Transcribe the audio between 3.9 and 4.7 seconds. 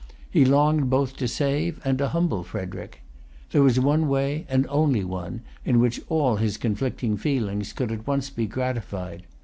way, and